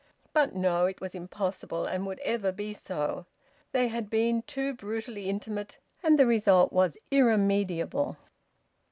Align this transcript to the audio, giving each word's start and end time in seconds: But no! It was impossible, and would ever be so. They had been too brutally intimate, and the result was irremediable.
But 0.33 0.55
no! 0.55 0.87
It 0.87 0.99
was 0.99 1.13
impossible, 1.13 1.85
and 1.85 2.07
would 2.07 2.17
ever 2.21 2.51
be 2.51 2.73
so. 2.73 3.27
They 3.71 3.89
had 3.89 4.09
been 4.09 4.41
too 4.41 4.73
brutally 4.73 5.29
intimate, 5.29 5.77
and 6.01 6.17
the 6.17 6.25
result 6.25 6.73
was 6.73 6.97
irremediable. 7.11 8.17